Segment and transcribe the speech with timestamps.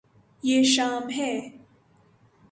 [0.43, 1.31] یے شام ہے